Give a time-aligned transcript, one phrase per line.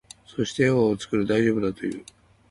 [0.25, 1.27] そして、笑顔を作る。
[1.27, 2.03] 大丈夫だと言う。